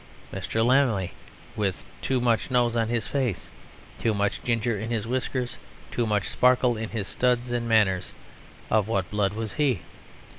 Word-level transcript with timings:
Mr. 0.33 0.65
Lammle, 0.65 1.09
with 1.55 1.83
"too 2.01 2.19
much 2.19 2.49
nose 2.49 2.75
in 2.75 2.87
his 2.89 3.05
face, 3.07 3.49
too 3.99 4.15
much 4.15 4.41
ginger 4.41 4.75
in 4.75 4.89
his 4.89 5.05
whiskers, 5.05 5.59
too 5.91 6.07
much 6.07 6.27
sparkle 6.27 6.75
in 6.75 6.89
his 6.89 7.07
studs 7.07 7.51
and 7.51 7.69
manners" 7.69 8.11
of 8.71 8.87
what 8.87 9.11
blood 9.11 9.33
was 9.33 9.53
he? 9.61 9.83